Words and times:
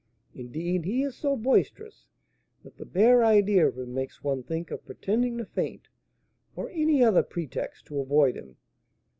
Indeed, 0.33 0.83
he 0.85 1.03
is 1.03 1.15
so 1.15 1.37
boisterous 1.37 2.07
that 2.63 2.77
the 2.77 2.87
bare 2.87 3.23
idea 3.23 3.67
of 3.67 3.77
him 3.77 3.93
makes 3.93 4.23
one 4.23 4.41
think 4.41 4.71
of 4.71 4.83
pretending 4.83 5.37
to 5.37 5.45
faint, 5.45 5.89
or 6.55 6.71
any 6.71 7.03
other 7.03 7.21
pretext, 7.21 7.85
to 7.85 7.99
avoid 7.99 8.35
him. 8.35 8.57